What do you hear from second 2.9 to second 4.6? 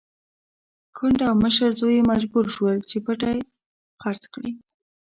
پټی خرڅ کړي.